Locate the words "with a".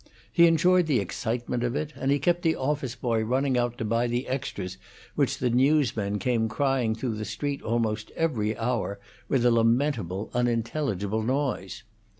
9.29-9.51